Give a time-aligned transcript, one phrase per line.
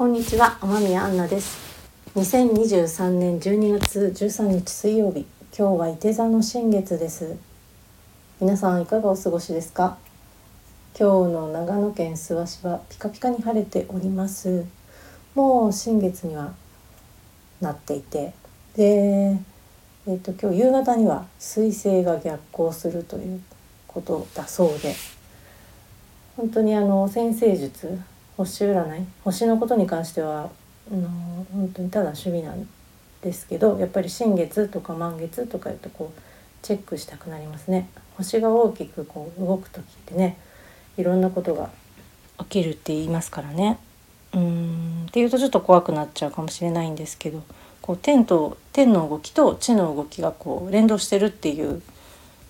[0.00, 1.58] こんにちは、天宮アンナです。
[2.14, 7.36] 2023年12月13日水曜日、今日は伊手座の新月です。
[8.40, 9.98] 皆さんいかがお過ごしですか？
[10.98, 14.64] 今日の長野県諏訪市はピカピカに晴れております。
[15.34, 16.54] もう新月には
[17.60, 18.32] なっていて、
[18.76, 19.38] で、
[20.06, 23.42] えっ、と今日夕方には彗星が逆行するという
[23.86, 24.94] ことだそうで、
[26.38, 28.00] 本当にあの先生術
[28.44, 29.06] 星占い？
[29.24, 30.50] 星のことに関しては
[30.90, 31.08] あの
[31.52, 32.68] 本当にただ趣味なん
[33.22, 36.20] ですけどやっぱり新月とか満月とか言うとこう
[36.62, 37.88] チェックしたくなりますね。
[38.16, 40.38] 星が大きくこう動く時ってね
[40.96, 41.70] いろんなことが
[42.38, 43.78] 起きるって言いますからね。
[44.32, 47.42] うんっていうとちょっと怖くなっちゃうかもしれないんですけど
[47.82, 51.82] こう天と天の動きと地の動きがこう連動してるっていう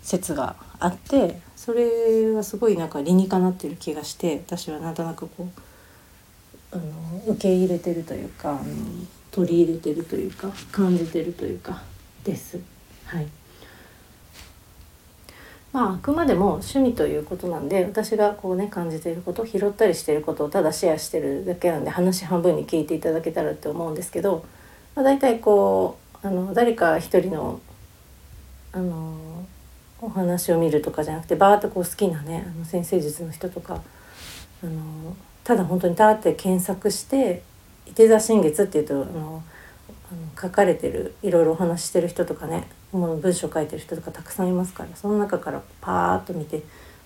[0.02, 5.60] 説があってそれはすごいなんか理にかなってる気がして私はなんとなくこう
[6.72, 8.60] あの受け入れてるというかあの
[9.30, 11.82] 取り入れてるというか感じてるというか
[12.24, 12.58] です。
[13.06, 13.26] はい
[15.72, 24.44] まあ、あくまでも趣味ということなんで私がこうね感じていること拾ったりしていることをただシェアしてるだけなんで話半分に聞いていただけたらって思うんですけど、
[24.96, 27.60] まあ、大体こうあの誰か一人の
[28.72, 29.46] あの
[30.00, 33.82] お話を見るとかじゃなくてバーッとこう好きなねあの先生術の人とか
[34.62, 37.42] あのただ本当にたって検索して
[37.86, 39.42] 「伊手座新月」っていうとあの
[40.12, 46.62] あの書かれてるいろいろお話ししてる人とかねもう文章書いてる人とかたくさんいますからその中からパーッと見て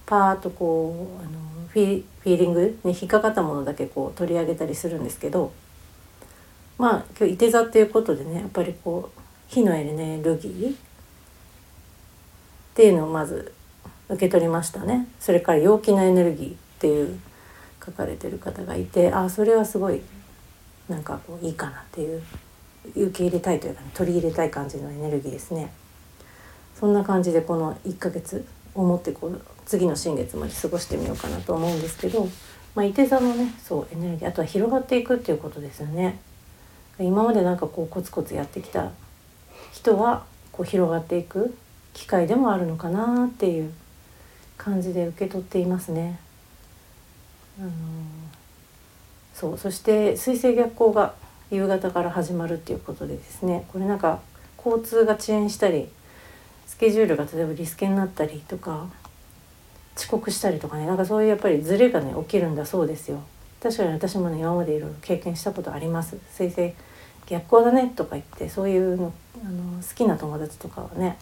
[0.06, 1.30] パーッとこうあの
[1.68, 5.52] フィフィーリングに引っかかったものだけこう取り上げたりするんですけど
[6.78, 10.74] まあ今日伊手座っていうことでねやっぱりこう火のエネルギーっ
[12.74, 13.52] ていうのをまず
[14.08, 15.06] 受け取りましたね。
[15.18, 17.18] それから陽気なエネルギーっていう
[17.84, 20.00] 書かれてる方がいてあそれはすごい
[20.88, 22.22] なんかこういいかなっていう
[22.94, 25.72] 受け入れたいというか、ね、取り入れたい感じのエネルギーですね。
[26.78, 28.44] そんな感じでこの1ヶ月
[28.74, 32.28] をもってこう次の新月まで過ごしてみようかなと思うんですけど、
[32.74, 36.18] まあ、伊手座のねそうエネルギーあとは広がっていくっていうことですよね。
[36.98, 38.90] 今までなんかこうコツコツやってきた
[39.72, 41.56] 人はこう広がっていく
[41.92, 43.72] 機会でもあるのかなっていう
[44.56, 46.20] 感じで受け取っていますね。
[47.58, 47.70] あの
[49.32, 51.14] そうそして水星逆行が
[51.50, 54.20] 夕方から始まるっていうことでですねこれなんか
[54.64, 55.88] 交通が遅延したり
[56.66, 58.86] スケジュールが例えばリスケになったりとか
[59.96, 63.22] 遅刻したりとかねなんかそういうやっぱりズレがね起きるんだそうですよ。
[63.62, 66.16] 確かに私もね今までいろいろ経験したことあります。
[66.30, 66.74] 水星
[67.26, 69.12] 逆行だねとか言ってそういうの
[69.44, 71.16] あの好きな友達とかはね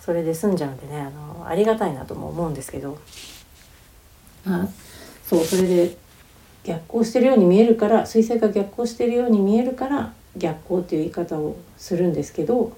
[0.00, 2.98] それで済んじゃうんでねあのありがたいなとも思うんですけど
[4.46, 4.66] あ
[5.30, 5.96] そうそれで
[6.64, 12.76] 逆行してるように見えるから彗星が逆行してるように見えるから逆行っていう言い方をするんですけど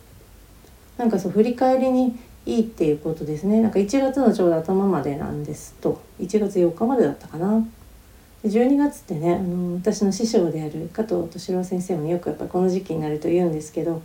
[0.98, 2.14] なんかそう振り返りに
[2.44, 7.66] いいっていうことですねなんか1月のちょうど頭までなんですと1月4日までだったかな。
[8.44, 14.02] 12月ってねあの私の師匠である加藤敏郎先生もよくやっぱこの時期になると言うんですけど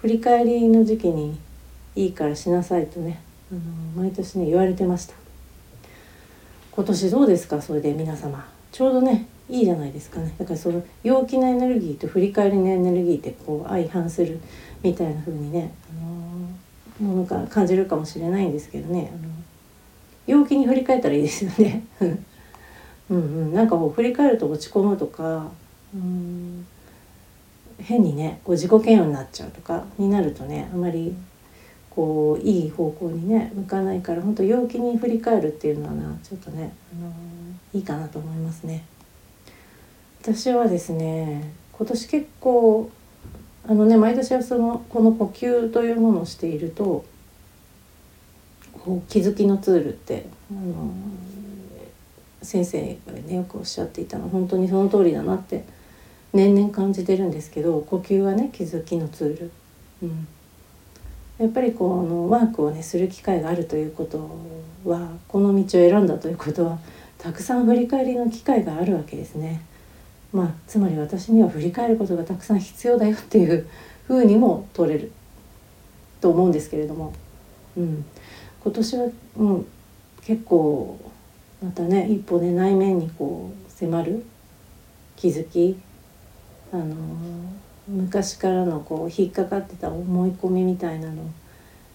[0.00, 1.38] 振り返りの時期に
[1.94, 3.20] いいからしなさいとね
[3.52, 3.60] あの
[4.02, 5.14] 毎年ね言われてました
[6.76, 7.62] 今年どうですか？
[7.62, 8.46] それで皆様。
[8.70, 10.34] ちょうどねいいじゃないですかね。
[10.38, 14.38] だからその陽気なエネルギーと振り返りのエネルギーってこう相反する
[14.82, 19.10] みたいな風にね、あのものが感じるかもしれないんですけどね。
[19.14, 19.32] あの
[20.26, 21.82] 陽気に振り返ったらいいですよね。
[22.00, 22.18] うん
[23.08, 23.54] うん。
[23.54, 25.46] なんかこう振り返ると落ち込むとか
[25.94, 26.66] うん
[27.78, 31.14] 変にねこう自己嫌悪になっちゃうとかになるとねあまり
[31.96, 37.10] こういい方向にね向かないから本当陽気に振り返るっていうのはなちょっとね、あの
[37.72, 38.84] いいかなと思いますね。
[40.20, 42.90] 私はですね今年結構
[43.66, 47.06] あのね毎年はそのこの呼吸というものをしていると
[48.84, 50.92] こう気づきのツールってあの
[52.42, 55.64] 先生がねよくおっしゃっていたの本当にその通りだなって
[56.34, 59.52] 年々感じてるんですけど呼吸はね気づきのツール。
[60.02, 60.28] うん
[61.38, 64.30] やっぱりこのワークをねする機会があるということ
[64.84, 66.78] はこの道を選んだということは
[67.18, 69.62] たくさん振り返りの機会があるわけですね。
[70.32, 73.66] まあつまり私には振り返ることがたくさん必要だよっていう
[74.06, 75.12] ふうにも取れる
[76.20, 77.12] と思うんですけれども、
[77.76, 78.04] うん、
[78.62, 79.06] 今年は、
[79.36, 79.66] うん、
[80.22, 80.98] 結構
[81.62, 84.24] またね一歩ね内面にこう迫る
[85.16, 85.78] 気づき。
[86.72, 86.94] あの
[87.88, 91.22] 昔からのこう引っかかってた思い込みみたいなの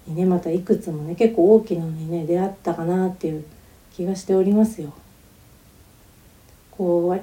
[0.07, 3.45] にねまたいくつもね結構大きなのにね出会ったかなっていう
[3.93, 4.93] 気がしておりますよ。
[6.71, 7.21] こうや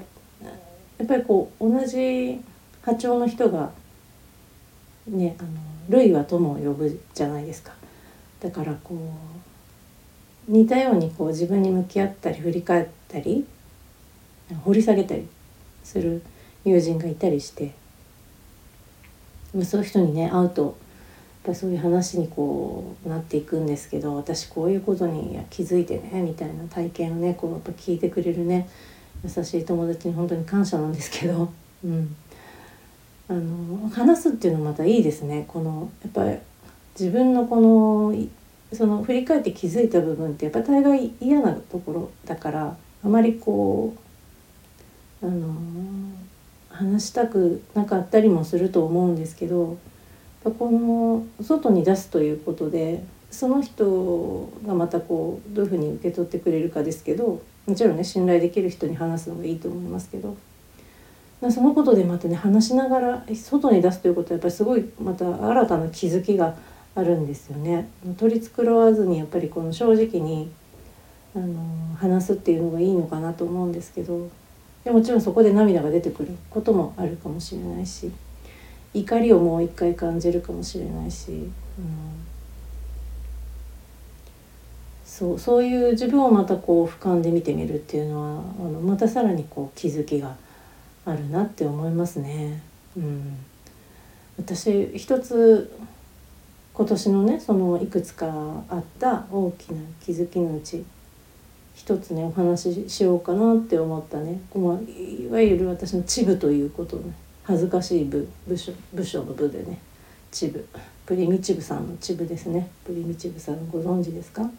[1.03, 2.39] っぱりこう同じ
[2.81, 3.71] 波長の人が
[5.07, 5.49] ねあの
[5.89, 7.73] 類は友を呼ぶじゃないですか。
[8.39, 8.95] だからこ
[10.47, 13.45] う似たようにこう自分に向き合ったり振り返ったり
[14.63, 15.27] 掘り下げたり
[15.83, 16.21] する
[16.63, 17.73] 友人がいたりして
[19.63, 20.73] そういう人にね会うとやっ
[21.43, 28.69] ぱそういう話にこうなっていくんですけど私こういうことに気づいてねみたいな体験をねこうやっぱ聞いてくれるね
[29.23, 31.49] 優しい友達に本当に感謝なんですけど、
[31.83, 32.15] うん、
[33.27, 35.45] あの話すっていうのまたいいですね。
[35.47, 36.37] このやっぱり
[36.97, 38.15] 自分のこの
[38.71, 43.93] その振り返って気づいた部分ってやっぱ大概嫌なところだからあまりこ
[45.21, 45.53] うあの
[46.79, 49.77] 話したくなかったりもすると思うんですけど
[50.43, 60.37] この外に出すということでその人がまたこうどういうふうに受け取ってくれるかですけどもちろんね信頼できる人に話すのがいいと思いますけど
[61.51, 66.55] そのことでまたね話しながら外に出すということはやっぱりすごいまた新たな気づきが
[66.95, 67.87] あるんですよね。
[68.17, 70.51] 取り繕わずにやっぱりこの正直に
[71.35, 74.29] あの話すっていうのがいいのかなと思うんですけど
[74.89, 78.11] でもちろんそこで涙が出てくることもあるかもしれないし
[78.91, 81.51] 怒りをもう一回感じるかもしれないし、うん、
[85.05, 90.35] そうそういう自分をまたこう俯瞰で見てみるっていうのはあのまたさらにこう気づきが
[91.05, 92.63] あるなって思いますね。
[92.97, 93.37] うん、
[94.39, 95.71] 私一つ
[96.73, 98.25] 今年のねそのいくつか
[98.69, 100.83] あった大きな気づきのうち
[101.79, 107.13] 一つねお話ししようかなって思ったね、まあ、いわゆる私のチブということね。
[107.43, 109.79] 恥ずかしい部部署部署の部でね。
[110.29, 110.67] チブ。
[111.05, 112.69] プリミチブさんのチブですね。
[112.83, 114.51] プリミチブさんご存知ですか？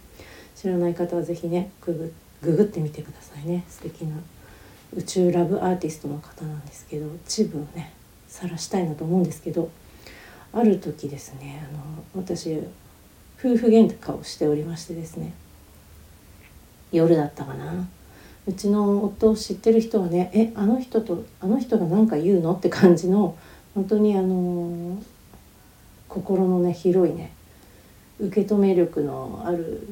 [0.57, 3.65] 知らない方は是非ねググググってみてくださいね。
[3.69, 4.17] 素敵な。
[4.97, 7.93] 宇宙ラブアーティストの方なんですけどチブをね
[8.29, 9.71] 晒したいなと思うんですけど
[10.55, 11.77] ある時ですねあ
[12.19, 12.57] の私
[13.39, 15.35] 夫婦喧嘩をしておりましてですね。
[16.93, 17.89] 夜だったかな。
[18.47, 22.55] うちの夫を知ってる人はねえあの人とあの人が何か言うの？
[22.55, 23.37] って感じの
[23.75, 25.01] 本当にあの
[26.09, 27.33] 心のね広いね
[28.19, 29.87] 受け止め力のある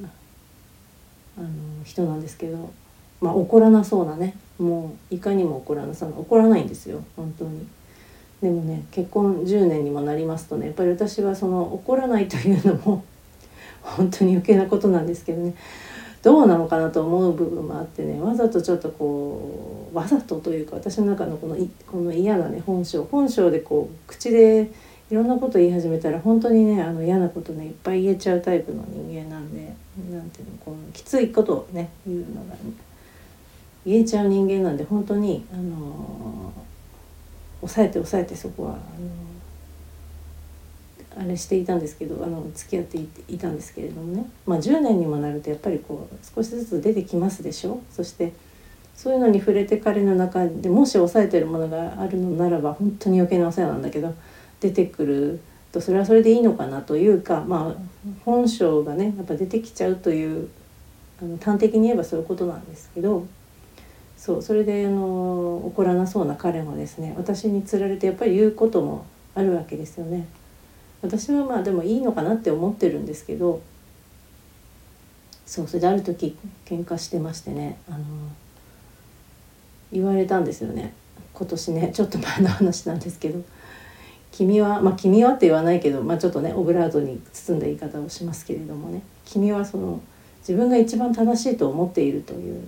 [1.36, 1.48] あの
[1.84, 2.72] 人なんですけど
[3.20, 7.66] まあ怒らなそうなねもういかにも怒らなさ怒らないんですよ本当に。
[8.42, 13.04] でもね結婚10年にもなりますとねやっぱり私はその怒らないというのも
[13.82, 15.54] 本当に余計なことなんですけどね。
[16.22, 21.56] どうなのかなと思う部分もあってねわざとちょっとこうわざとというか私の中のこの
[21.86, 24.70] この嫌なね本性本性でこう口で
[25.10, 29.74] いろんなこと言い始めたら本当にねあの嫌なことねいっぱい言えちゃうタイプの人間なんで
[30.10, 32.60] なんていうのこのきついことをね言うのが、ね、
[33.86, 36.52] 言えちゃう人間なんで本当にあの
[37.60, 38.80] 抑えて抑えてそこはあの
[41.18, 42.98] あれしていたんですけどあの付き合って
[43.32, 48.32] いたんですけれどもね、まあ、10年にもなるとやっぱりこう少しずつ出てきますでしょそして
[48.94, 54.14] そういうのに触れて彼の中でもし抑えてるものがあるのならば本当に余計なお世話なんだけど
[54.60, 55.40] 出てくる
[55.72, 60.48] とそれはそれでいいのかなというかまあ本性がねやっぱ出てきちゃうという
[61.20, 63.26] あの端的に言えばそういうことなんですけど
[64.16, 70.26] そうそれであの怒らなそうな彼もですね私につられてやっぱり言うこともあるわけですよね。
[71.02, 73.62] 私はまあでもいいのかなって思ってるんですけど
[75.46, 76.36] そうそれである時
[76.66, 78.04] 喧嘩してましてねあの
[79.92, 80.92] 言われたんですよね。
[81.32, 83.42] 今年ねちょっと前の話なんですけど
[84.32, 90.00] 「君はまあ君は」って言わないけど、まあ、ちょっとねオブラートに包んだ言い方をしますけれどもね「君はその
[90.40, 92.62] 自分が一番正しいと思っている」という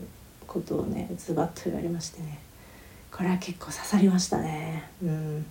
[0.46, 2.38] ことをねズバッと言われましてね。
[3.10, 4.84] これは結構刺さりましたね。
[5.02, 5.44] うん、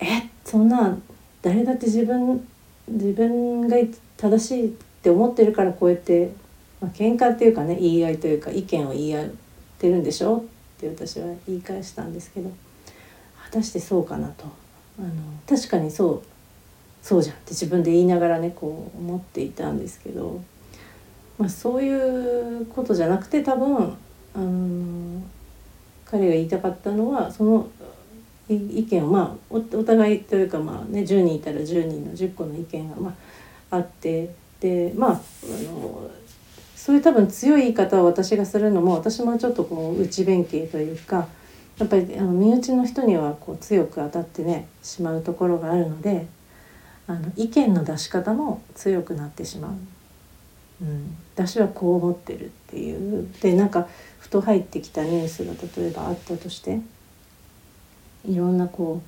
[0.00, 0.98] えそんな
[1.42, 2.46] 誰だって自分
[2.88, 3.76] 自分が
[4.16, 4.70] 正しいっ
[5.02, 6.32] て思ってるからこうやって、
[6.80, 9.30] まあ喧嘩っていうかね言い合いというか意見を言い合っ
[9.78, 10.38] てるんでしょ？
[10.38, 10.40] っ
[10.80, 12.50] て私は言い返したんですけど
[13.44, 14.44] 果たしてそうかなと。
[14.98, 15.10] あの
[15.48, 16.22] 確かにそう
[17.02, 20.42] そうじゃんって自分で言いながらねこう思っていたんですけど、
[21.38, 21.92] まあ、そうい
[22.62, 23.96] うことじゃなくて多分
[24.34, 25.22] あの
[26.04, 27.68] 彼が言いたかったのはその
[28.54, 33.14] 意見をまあお互いというかまあね10人いたら10人の10個の意見がま
[33.70, 35.14] ああってでまああ
[35.70, 36.10] の
[36.76, 41.28] そういう多分強い言い方を私がするのも私もちょっとこう内弁慶というか
[41.78, 46.26] やっぱりあの身内の人にはこう強く当たってねしまうところがあるので
[47.06, 49.72] あの意見の出し方も強くなってしまう。
[50.80, 53.88] うん、私はこう思ってるっていうでなんか
[54.20, 56.80] ふと入ってきたニュースが例えばあったとして
[58.26, 59.02] いろんなこ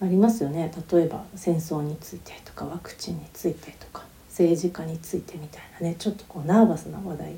[0.00, 0.72] うありますよね。
[0.90, 7.36] 例えば戦争についてとかワクチンについてとか政治家についてみたいなねちょっとこうナーバスな話題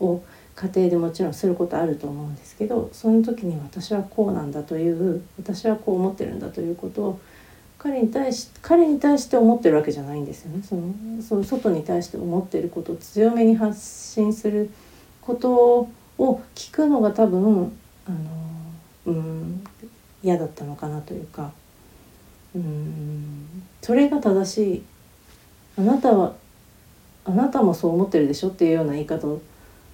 [0.00, 0.22] を
[0.54, 7.20] 家庭でもちろんすることあると思うんですけどそういう時に私はこうなんだという私はこう思ってるんだということを
[7.78, 10.62] 彼に対し彼に対して思ってるわけじゃないんですよね。
[10.62, 14.70] そのその外に対して思ってることを強めに発信する
[15.20, 15.88] こと
[16.18, 17.72] を聞くのが多分
[18.06, 18.18] あの
[19.06, 19.64] うん
[20.22, 21.52] 嫌だったのかなというか。
[22.54, 23.62] うん。
[23.80, 24.82] それが正しい。
[25.78, 26.34] あなたは
[27.24, 29.40] あなたもそう思ってるでしょっていうような言い方を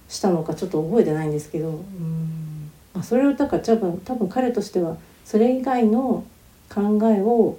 [0.07, 1.69] したのかちょっと覚えてないんですけど。
[1.69, 2.71] うん。
[2.93, 6.23] あそれをだから多分多分彼としてはそれ以外の
[6.69, 7.57] 考えを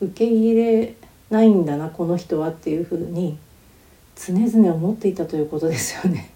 [0.00, 0.94] 受け入れ
[1.30, 3.38] ないんだなこの人はっていうふうに
[4.14, 6.30] 常々思っていたということですよね。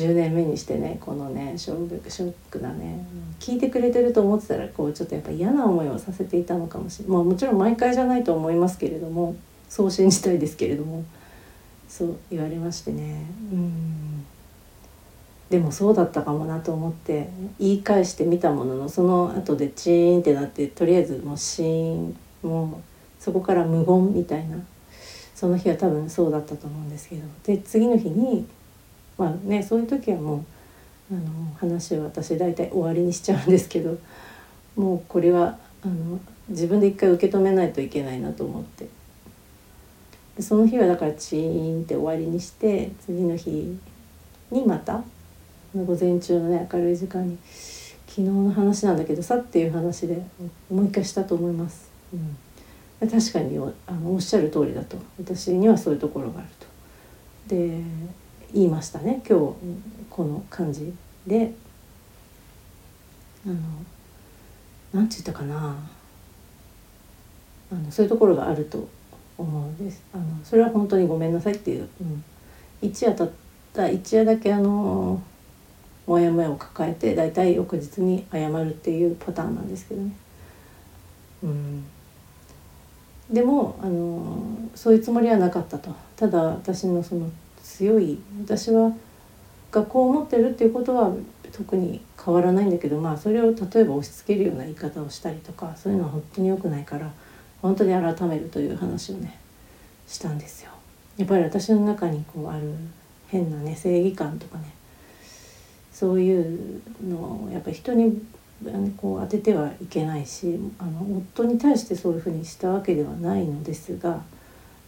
[0.00, 3.06] 10年目にしてねこのねショックショックだね
[3.40, 9.36] 聞いてくれてると思ってたらこうちょっとやっぱ嫌な思いをさせていたのかもしれない、まあ、もちろん毎回じゃないと思いますけれども
[9.68, 11.04] そう信じたいですけれども
[11.88, 13.24] そう言われましてね。
[13.52, 14.26] うん。
[15.48, 24.56] でもそうだったかもなと思って言い返してみたもののその後でチーンってなってとりあえずもうシーンもうそこから無言みたいな
[25.36, 27.22] その日は多分そうだったと思うんですけど。
[27.44, 28.44] で次の日に
[29.18, 30.44] まあねそういう時はもう
[31.12, 33.98] あの話を私大体終わりにしちゃうんですけど
[34.76, 36.18] もうこれはあの
[36.48, 38.88] 自分で一回受け止めないといけないなと思って
[40.36, 43.78] でその日はだからチーンって終わりにして次の日
[44.50, 45.02] にまた
[45.74, 47.38] 午前中のね明るい時間に
[48.06, 50.22] 昨日の話なんだけどさっていう話で
[50.70, 51.90] もう一回したと思います。
[53.02, 56.66] うん、確かにあのおっしゃる通りだと私にはそういうところがあると。
[57.54, 57.82] で
[58.52, 59.54] 言いましたね今日
[60.10, 60.92] この感じ
[61.26, 61.52] で。
[63.46, 63.56] あの
[64.92, 65.76] 何て言ったかな。
[67.70, 68.88] あのそういうところがあると
[69.38, 70.02] 思うんです。
[70.12, 72.24] あのそれは本当にごめんなさいっていう、うん、
[72.82, 73.30] 一夜たっ
[73.72, 75.22] た一夜だけあの
[76.06, 80.10] モヤモヤを抱えて大体翌日に謝るっていうパターンなんですけどね。
[81.44, 81.84] うん、
[83.30, 84.42] でもあの
[84.74, 85.94] そういうつもりはなかったと。
[86.16, 87.30] ただ私のその
[87.66, 88.92] 強い私は
[89.72, 91.12] がこう思ってるっていうことは
[91.52, 97.12] 特に変わらないんだけどまあそれを例えば押し付けるような言い方をしたりとかそういうのは本当に良くないから
[97.60, 99.38] 本当に改めるという話をね
[100.06, 100.70] したんですよ。
[101.16, 102.72] やっぱり私の中にこうある
[103.28, 104.72] 変なね正義感とかね
[105.92, 108.22] そういうのをやっぱり人に
[108.96, 114.22] こう当ててはいけないしあの夫に対してそういうふうにしたわけではないのですが、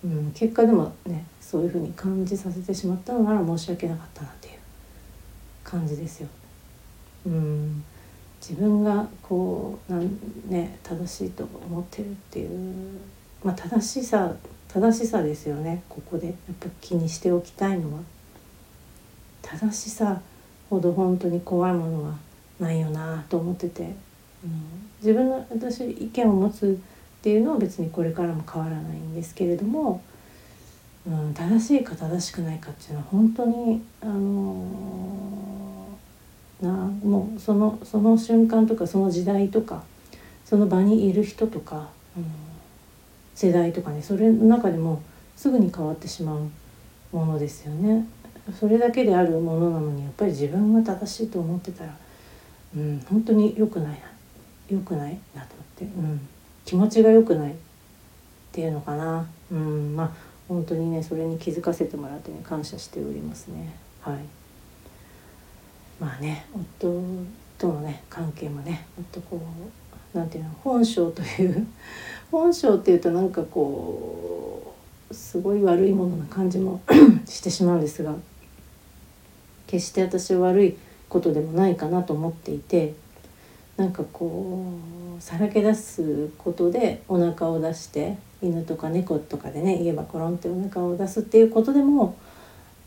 [0.05, 4.55] うん、結果でもねそういうふうに感じさせてしまったのなら申し訳なかったなっていう
[5.65, 6.29] 感じですよ。
[7.27, 7.85] うん。
[8.41, 13.01] 自分がこうなんね正しいと思ってるっていう
[13.43, 14.33] まあ正しさ
[14.69, 16.27] 正しさですよねここで。
[16.29, 18.01] やっぱ気にしておきたいのは。
[19.43, 20.21] 正しさ
[20.69, 22.15] ほど本当に怖いものは
[22.61, 23.95] ないよなと思ってて、
[24.45, 26.79] うん、自分の私意見を持つ
[27.19, 30.03] っていうのは別にこれからも変わらないんですけれども、
[31.07, 39.83] うん、正しいか正しくないかっていうのは本当にあのー、なもうそのその瞬間とかその時代とか
[40.45, 42.25] その場にいる人とか、うん、
[43.35, 45.03] 世代とかねそれの中でも
[45.37, 46.49] すぐに変わってしまう
[47.13, 48.07] ものですよね。
[48.59, 51.95] それだけであるものなのにやっぱり自分が正しいと思ってたら、
[52.77, 53.99] うん、本当に良くないな
[54.71, 56.29] 良くないなと思って、うん、
[56.69, 57.55] 気持ちが良くないっ
[58.53, 60.11] ていうのかな、うん、まあ
[60.49, 63.75] 本当にねそれに気づかせてもらってね感謝しておりますね。
[64.03, 64.19] はい。
[65.99, 66.45] まあね
[66.79, 67.03] 夫
[67.57, 69.41] とのね関係もねもっとこ
[70.15, 71.67] うなんていうの本性という
[72.31, 74.75] 本性っていうとなんかこ
[75.11, 76.83] うすごい悪いものな感じも
[77.25, 78.15] してしまうんですが
[79.67, 80.77] 決して私は悪い
[81.09, 82.93] ことでもないかなと思っていて
[83.79, 84.75] なんかこ
[85.19, 92.17] うさらけ出すことでお腹を出して犬とか猫とかでね言えばコロンってお腹を出すっていうことでも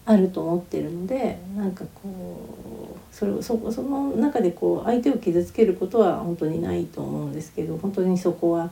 [0.05, 8.69] あると思ってるのでなんかこうそれそその中でこう相手を傷つけることは本当にないと思うんですけど本当にそこは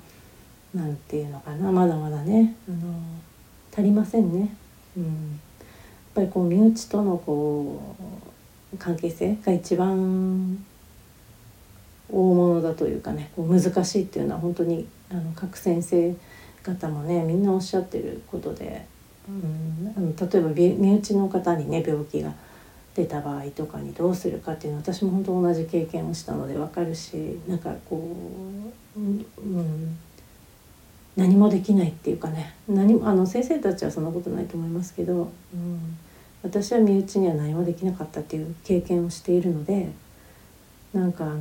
[0.74, 2.78] 何て言うのかなまだまだねあの
[3.72, 4.54] 足りませんね。
[4.98, 5.10] うんや
[6.12, 7.96] っぱりこう身内とのこ
[8.74, 10.66] う関係性が一番
[12.12, 16.16] 大物だというかねこう難しいっていうのは本当にあの各先生
[16.64, 18.86] 方もねみんなおっしゃってることで、
[19.28, 22.34] うん、あの例えば身内の方にね病気が
[22.96, 28.16] 出た場合とかにどうするかっていうのは私も本当同じ経験をしたので分かるしなんかこ
[28.98, 29.98] う、うん、
[31.16, 35.98] 何もできないっていうかね何もあの先生たちはそんなことないと思いますけど、うん、
[36.44, 39.92] 私は身内には何もできなかったっていう経験をしているので
[40.94, 41.38] なんかあの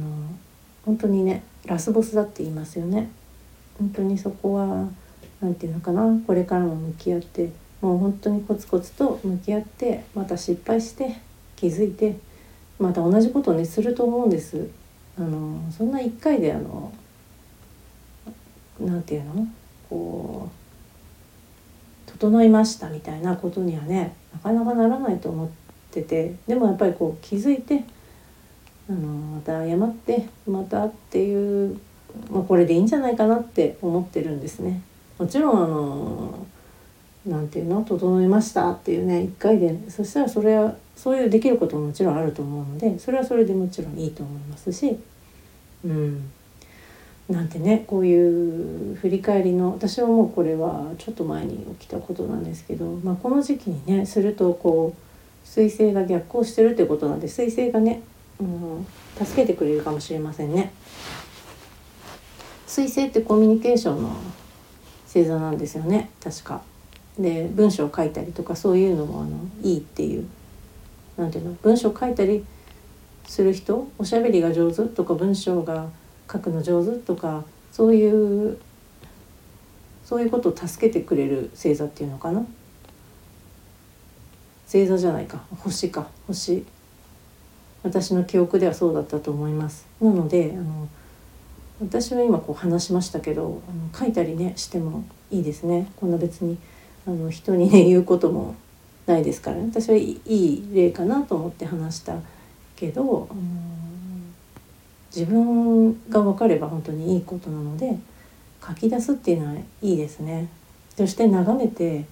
[0.88, 3.10] 本当にねラスボスだって言いますよね。
[3.78, 4.88] 本当にそこは
[5.38, 7.52] 何て言うのかなこれからも向き合って
[7.82, 11.18] もう本当にコツコツと向き合ってまた失敗して
[11.56, 12.16] 気づいて
[12.78, 14.66] また同じことをねすると思うんです。
[15.18, 16.90] あのそんな一回であの
[18.80, 19.46] なんていうの？
[19.90, 25.48] こう整いましたみたいなことにはねなかなかならないと思っ
[25.90, 27.84] ててでもやっぱりこう気づいて
[28.88, 31.78] あのまた謝ってまたっていう、
[32.30, 34.82] まあ、これでいいんじゃないかなって思ってるんですね。
[35.18, 36.46] もちろんあの
[37.26, 44.98] なんていうの整いましたっていうね一回でそしたらそれはそういうできることももちろんあると思うのでそれはそれでもちろんいいと思いますし
[45.84, 46.30] うん
[47.28, 58.02] なんてねこういう振り返りの私はもうこれはちょっと前に起きたことなんですけど、まあ、この時期にねするとこう彗星が逆行してるってことなんで彗星がね、
[58.38, 60.72] 助けてくれるかもしれませんね。
[62.66, 64.16] 彗星ってコミュニケーションの
[65.06, 66.10] 星座なんですよね。
[66.22, 66.62] 確か。
[67.18, 70.26] で文章を書いたりとかそういうのもあのいいっていう。
[71.16, 71.54] 何ていうの？
[71.62, 72.44] 文章を書いたり
[73.26, 73.88] する人？
[73.98, 75.88] おしゃべりが上手とか文章が
[76.32, 78.58] 書くの上手とかそういう
[80.04, 82.46] そういうことを助けてくれる星座っていうのかな？
[84.66, 86.06] 星座じゃないか星か。
[86.28, 86.64] 星。
[87.82, 90.88] 私の記憶ではそうだったと思いますなのであの
[91.80, 96.58] 私は今こう話しましたけどあの書いたりねしてもいいですねこんな別に
[97.06, 98.54] あの人にね言うことも
[99.06, 102.16] ないですから、ね、私はいい例かなと思って話した
[102.76, 103.40] けど、あの
[105.14, 107.98] 自分が分かれば本当にいいことなので
[108.64, 110.48] 書き出すっていうのはいいですね。
[110.96, 112.04] そして眺めて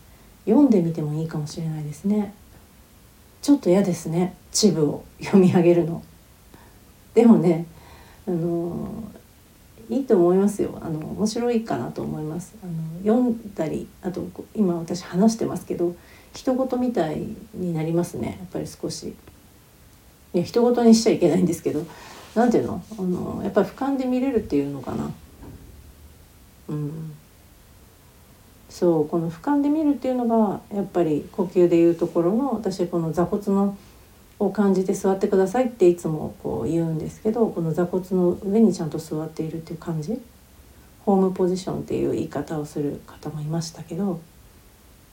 [0.46, 2.32] 読んでみてもいいかもしれないですね。
[3.46, 4.34] ちょっと嫌ですね。
[4.50, 6.02] 地部を読み上げるの。
[7.14, 7.64] でもね
[8.26, 9.04] あの
[9.88, 10.76] いいと思いますよ。
[10.82, 12.56] あの面白いかなと思います。
[12.60, 12.72] あの
[13.04, 15.94] 読んだりあと今私話してますけど
[16.32, 18.38] 人事みたいになりますね。
[18.40, 19.14] やっぱり少し。
[20.34, 21.86] いや人事にしちゃいけないんですけど
[22.34, 22.82] 何ていうの？
[22.98, 25.08] あのやっぱり俯瞰で見れるっていうのかな。
[26.66, 27.12] うん。
[28.76, 33.78] そうこの俯瞰で見るっていうのがやっぱり呼吸でいうところの私この座骨の
[34.38, 40.20] を感じて座ってくださいっていつもこう言うんですけどこの座骨の上にちゃんと座っているっていう感じ
[41.06, 44.20] ホームポジションっていう言い方をする方もいましたけど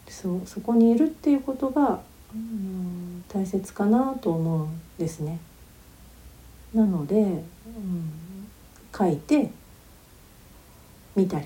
[0.10, 2.02] そうそこにいるっていうことが、
[2.36, 5.39] うん、大切かなと思うんですね。
[6.73, 8.12] なので、うん、
[8.93, 9.52] 書いて
[11.15, 11.45] 見たり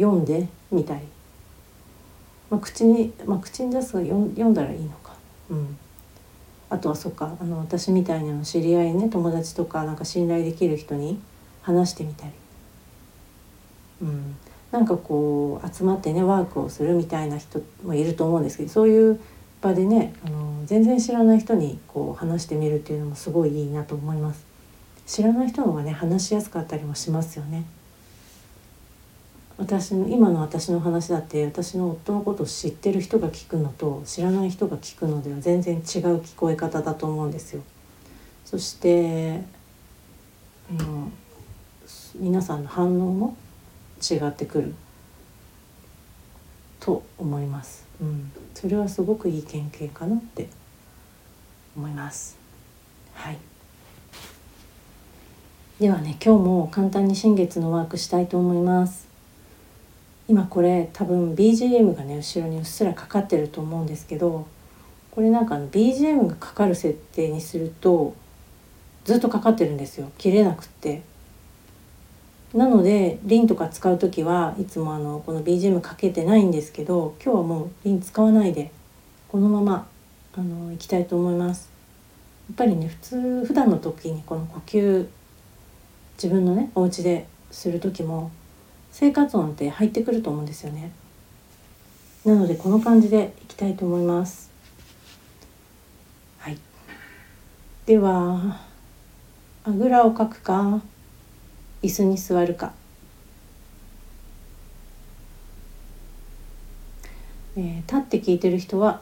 [0.00, 1.00] 読んでみたり、
[2.48, 5.14] まあ、口に、まあ、口に出すが読んだらいいのか。
[5.50, 5.76] うん
[6.70, 11.20] あとはそっかあの私みたいな知り合いね友達とかなんか信頼できる人に
[11.62, 12.32] 話してみたり、
[14.02, 14.36] うん、
[14.70, 19.20] なんかこう集まってねワークをするみたいな人もいると思うんですけどそういう
[19.60, 24.46] 場でねあの全然知らない人にこう話してみるっていうのもすごいいいなと思います。
[25.06, 27.64] 知らない人の方がね話しやすかったりもしますよね。
[29.60, 37.62] 私の今の私の話だって私の夫のことを知ってる人が聞くのと知らない人が聞くのでは全然違う聞こえ方だと思うんですよ。
[38.46, 39.42] そして、
[40.70, 41.12] うん、
[42.14, 43.36] 皆さんの反応も
[44.00, 44.74] 違ってくる
[46.80, 47.86] と思います。
[48.00, 50.48] うん、それはすごくいい経験かなって
[51.76, 52.38] 思います。
[53.12, 53.36] はい。
[55.78, 59.09] ではね今日も簡単に新月のワークしたいと思います。
[60.30, 64.46] 今これ多分 BGM がね後ろにうっすらかかってると思うんですけど
[65.10, 68.14] これなんかあの BGM がかかる設定にすると
[69.04, 70.12] ずっとかかってるんですよ。
[70.18, 71.02] 切れなくって。
[72.54, 78.70] なのでリンとか使う時はいつもあのこの BGM かけてないんですけど今日はもうリン使わないで
[79.26, 79.88] このまま
[80.34, 81.70] あのいきたいと思います。
[82.48, 85.08] やっぱりね普通普段の時にこの呼吸
[86.22, 88.30] 自分のねお家でする時も
[88.92, 90.92] 生活音って入ってくると思うんですよね。
[92.24, 94.50] なのでこの感じでいきたいと思います。
[96.38, 96.58] はい。
[97.86, 98.58] では
[99.64, 100.80] あぐらをかくか
[101.82, 102.72] 椅子に座るか、
[107.56, 109.00] えー、立って聞いてる人は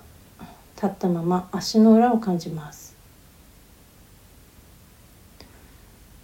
[0.77, 2.97] 立ったまま足の裏を感じます、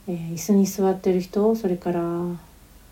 [0.08, 2.00] えー、椅子に座ってる人それから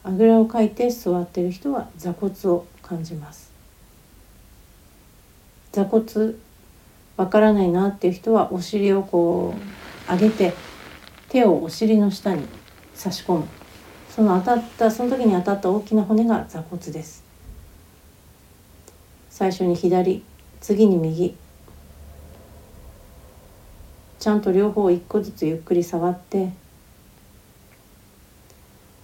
[0.05, 3.53] あぐらをかいて座っている人は座骨を感じます。
[5.71, 6.35] 座骨
[7.17, 10.55] わからないなっていう人はお尻をこう上げて
[11.29, 12.47] 手をお尻の下に
[12.95, 13.47] 差し込む。
[14.11, 17.23] その当たったその時に当たった大きな骨が座骨です。
[19.31, 20.23] 最初に左
[20.61, 21.35] 次に右。
[24.19, 26.53] ちゃんと両方一個ずつゆっくり触って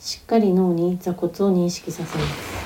[0.00, 2.58] しっかり脳に座骨を認識させます。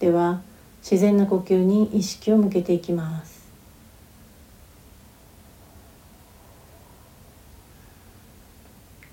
[0.00, 0.40] では
[0.80, 3.42] 自然な呼吸に意識を向けていきます。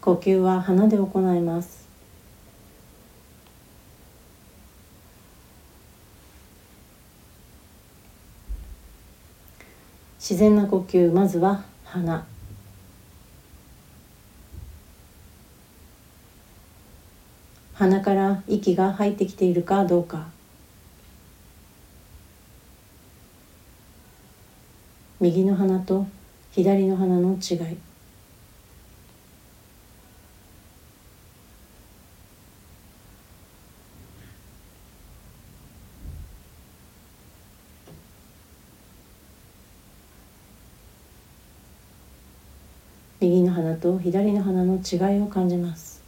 [0.02, 1.88] 呼吸は鼻で行います。
[10.30, 12.24] 自然な呼吸まずは鼻。
[17.74, 20.28] 鼻から息が入ってきているかどうか。
[25.20, 26.06] 右の鼻と
[26.52, 27.78] 左の鼻の違い
[43.22, 46.02] 右の鼻と左の鼻の違いを感じます。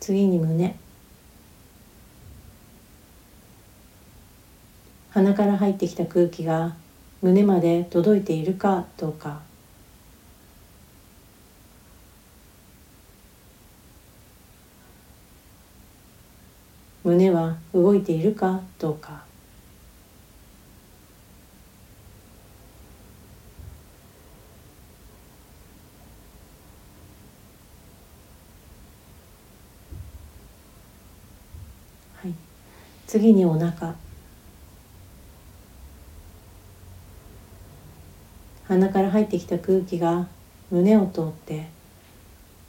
[0.00, 0.74] 次に胸。
[5.10, 6.74] 鼻から入ってきた空気が
[7.20, 9.42] 胸まで届いているかどうか。
[17.04, 19.25] 胸は動いているかどうか。
[32.22, 32.34] はい。
[33.06, 33.94] 次にお腹。
[38.66, 40.26] 鼻から入ってきた空気が
[40.70, 41.68] 胸を通って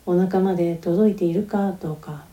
[0.06, 2.26] お腹まで届いているかどうか。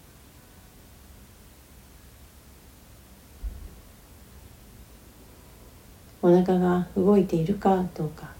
[6.20, 8.34] お腹が動いているかどうか。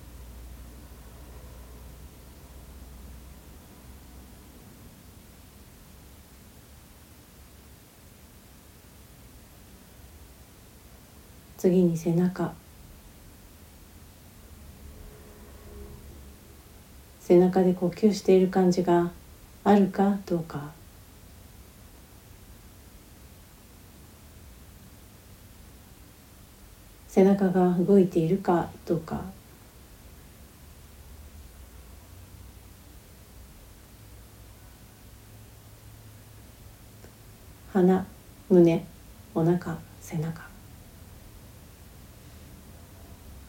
[11.65, 12.53] 次に背中。
[17.21, 19.11] 背中で呼吸している感じが
[19.65, 20.73] あるかどうか。
[27.09, 29.23] 背中が動いているかどうか。
[37.73, 38.07] 鼻
[38.51, 38.85] 胸
[39.35, 40.54] お腹背中。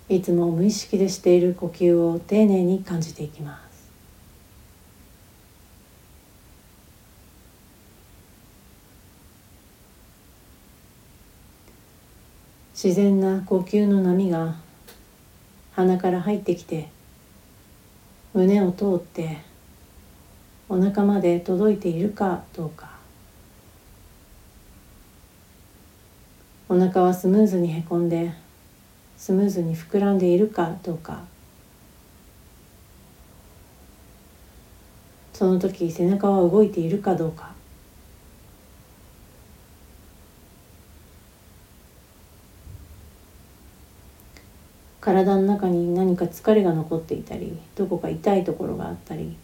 [0.07, 3.65] いつも無意識でしている呼吸を丁寧に感じていきます。
[12.75, 14.55] 自然な呼吸の波が
[15.71, 16.89] 鼻から入ってきて
[18.33, 19.39] 胸を通って
[20.69, 22.93] お腹まで届いているかどうか。
[26.69, 28.44] お腹はスムーズにへこんで
[29.17, 31.23] スムーズに膨らんでいるかどうか。
[35.33, 37.53] その時背中は動いているかどうか。
[45.01, 49.37] 体の中に何か疲れが残っていたりどこか痛いところがあったり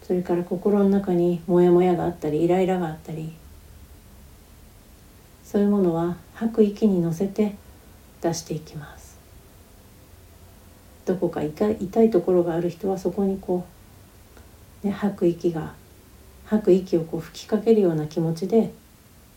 [0.00, 3.32] それから心の中にモヤモヤがあったりイライラがあったり。
[5.48, 7.54] そういうものは吐く息に乗せて
[8.20, 9.18] 出していきます。
[11.06, 11.70] どこか痛
[12.02, 13.64] いところがある人はそこにこ
[14.84, 15.74] う、ね、吐く息が
[16.44, 18.72] 吐く息をこう吹きかけるような気持ちで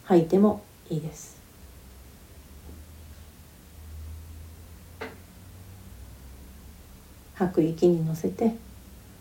[0.04, 1.40] 吐いてもいいです。
[7.36, 8.56] 吐く息に乗せて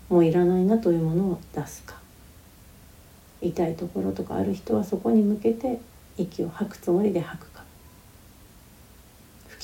[0.08, 1.98] もういらないなというものを出すか。
[3.40, 5.80] 痛いところとかある人はそこに向けて
[6.18, 7.49] 息を吐くつもりで吐く。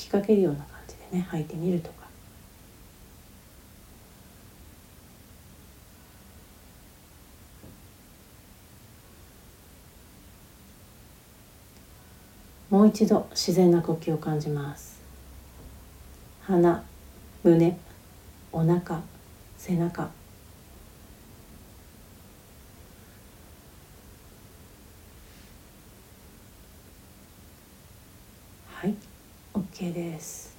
[0.07, 2.07] きかけるような感じでね履いてみるとか。
[12.69, 14.99] もう一度自然な呼吸を感じます
[16.41, 16.83] 鼻
[17.41, 17.77] 胸
[18.51, 19.01] お腹
[19.57, 20.09] 背中
[29.79, 30.57] OK です。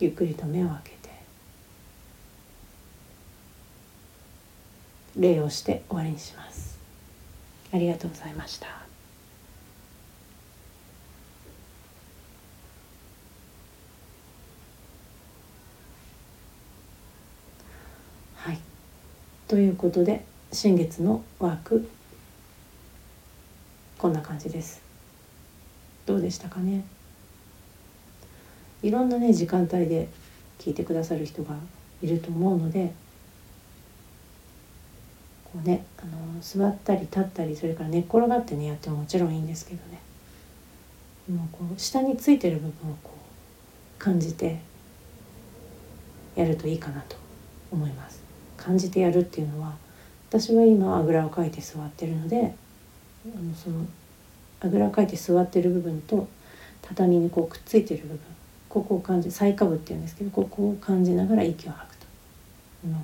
[0.00, 1.14] ゆっくりと目を開けて。
[5.14, 6.76] 礼をして終わりにします。
[7.72, 8.66] ありがとうございました。
[18.34, 18.58] はい。
[19.46, 21.88] ということで新月のワーク
[23.96, 24.83] こんな感じです。
[26.06, 26.84] どうでしたかね？
[28.82, 30.08] いろんなね時間帯で
[30.58, 31.54] 聞いてくださる人が
[32.02, 32.92] いると思うので
[35.44, 40.00] こうねあの座ったり立ったりそれから寝っ転がってねやってももちろんいいんですけどね。
[41.30, 44.60] もうこう下についてる部分をこう感じて
[46.36, 47.16] やるといいかなと
[47.72, 48.22] 思います。
[48.58, 49.72] 感じてやるっていうのは
[50.28, 52.54] 私は今あぐらをかいて座ってるので
[53.34, 53.86] あのその
[54.64, 56.26] あぐらかいて座ってる部分と
[56.80, 58.18] 畳にこうくっついてる部分
[58.68, 62.06] ここを感じ最下部っていうんですけどここを感じながら息を吐くと、
[62.86, 62.96] うん、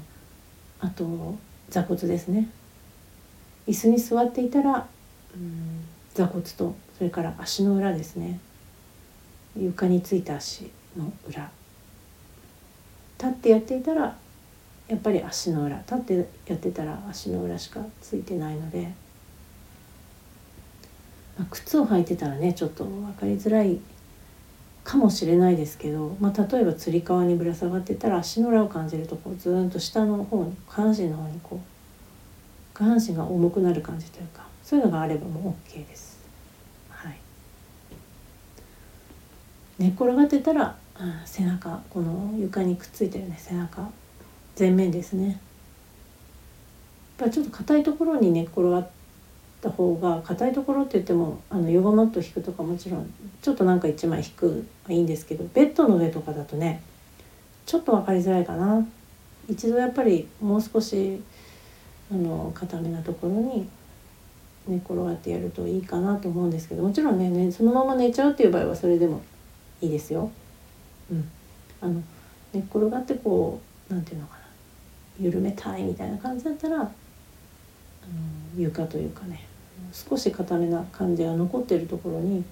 [0.81, 2.49] あと座骨ですね。
[3.68, 4.88] 椅子に座っていたら、
[5.35, 8.40] うん、座骨とそれから足の裏ですね。
[9.57, 11.51] 床についた足の裏。
[13.18, 14.16] 立ってやっていたら
[14.88, 15.79] やっぱり足の裏。
[15.79, 18.90] 立ってやってたら足の裏しかついてないので。
[21.40, 23.81] まあ、靴を履いてたらねちょっと分かりづらい
[24.85, 36.20] かもしれないですけど、まあ、例えばつり革にぶら下がってたら足の裏を感じるとこうずんと下の方に下半身の方にこう下半身が重くなる感じというかそういうのがあればもう OK です。
[36.90, 37.18] はい、
[39.79, 43.90] 寝っ転がってたら、うん、背中この床にくっついてるね背中
[44.59, 45.29] 前面ですね。
[45.29, 45.33] や
[47.26, 49.00] っぱちょっと硬いところに寝転がって
[49.61, 56.83] た方が硬いところって言ってもあのヨガマット引くとかもちろんちょっとなんか1枚引くはいいんですけどベッドの上とかだとね
[57.66, 58.87] ちょっと分かりづらいかな
[59.49, 61.20] 一度やっぱりもう少し
[62.11, 63.68] あの固めなところに
[64.66, 69.23] 寝転がってやるといいかなと思うんですけどもちろんねねそのまま寝ちゃうっていう場合はそれでも
[69.81, 70.31] いいですよ。
[71.11, 71.31] うん、
[71.81, 72.03] あの
[72.53, 74.40] 寝っ転がってこうなんていうのかな
[75.18, 76.90] 緩めたいみたいな感じだったら
[78.57, 79.47] 床というかね
[79.93, 82.45] 少し硬めな感じが残っているところに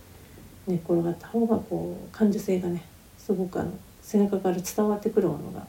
[0.67, 2.85] 寝っ転がった方がこう感受性がね
[3.17, 5.67] すごくあの背中から伝わってくるものが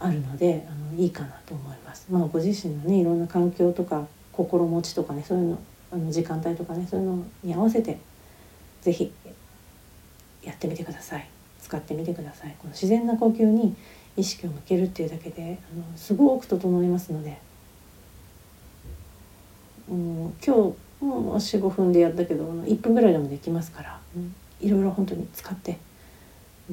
[0.00, 2.06] あるのであのいいかなと思います。
[2.10, 5.58] まあ、ご自身のねいろんな環境とか心持ちとかねそういうの
[5.90, 7.98] あの時間帯とかねそういうのに合わせて
[8.82, 9.12] 是非
[10.42, 11.28] やってみてください
[11.60, 13.74] 使ってみてくださいこの自然な呼吸に
[14.16, 17.38] 意識を向けるっていうだけであのすごく整いますので
[19.90, 20.54] うん、今
[21.00, 25.78] 日も45分でやったけど1分ぐらいでもできますから、うん、いろいろ本当に使って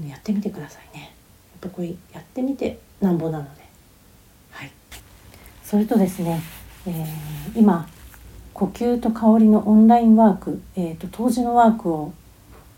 [0.07, 1.03] やってみてくださいね。
[1.03, 1.11] やっ
[1.61, 3.61] ぱこれやってみてなんぼなので。
[4.51, 4.71] はい、
[5.63, 6.41] それとですね、
[6.87, 7.87] えー、今
[8.53, 12.13] 呼吸と香りのオンラインワーク、えーと、当時のワークを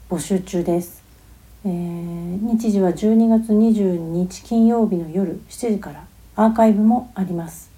[0.10, 1.04] 募集中です。
[1.66, 7.77] えー、日時は12月22日金曜日の夜7時からアーカイブもあります。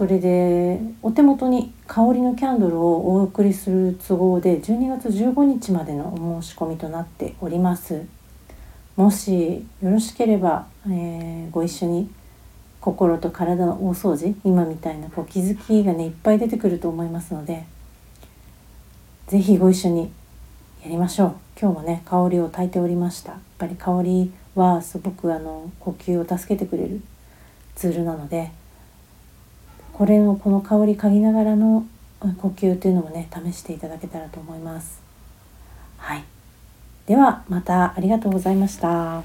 [0.00, 8.06] それでお手元に香りのキャンドルをお送りする都合で12月15日までのお申し込みとなっております。
[8.96, 12.10] もしよろしければ、えー、ご一緒に
[12.80, 17.66] 心と体の大掃除今みたいなこう気づきがねいっぱい出てくると思いますので
[19.26, 20.10] 是非ご一緒に
[20.82, 21.34] やりましょう。
[21.60, 23.32] 今日もね香りを焚いておりました。
[23.32, 27.02] やっぱり香りはすごくあの呼吸を助けてくれる
[27.74, 28.50] ツールなので
[30.00, 31.86] これのこの香り嗅ぎながらの
[32.20, 35.02] 呼吸というのもね試していただけたらと思います。
[35.98, 36.24] はい、
[37.04, 39.22] ではまたありがとうございました。